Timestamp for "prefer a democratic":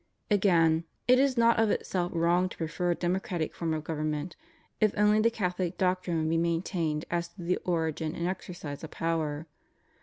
2.57-3.53